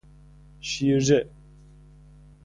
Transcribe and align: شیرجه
شیرجه 0.61 1.29